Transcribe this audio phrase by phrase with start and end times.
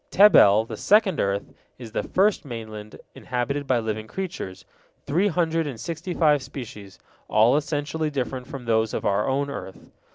[0.09, 4.65] Tebel, the second earth, is the first mainland inhabited by living creatures,
[5.05, 9.91] three hundred and sixty five species, all essentially different from those of our own earth.